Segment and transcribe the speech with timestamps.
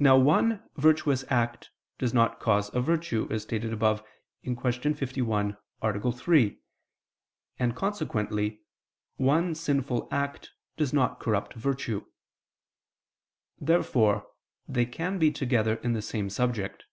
[0.00, 4.02] Now one virtuous act does not cause a virtue, as stated above
[4.42, 4.56] (Q.
[4.94, 6.12] 51, A.
[6.12, 6.60] 3):
[7.60, 8.62] and, consequently,
[9.14, 12.04] one sinful act does not corrupt virtue.
[13.60, 14.26] Therefore
[14.66, 16.86] they can be together in the same subject.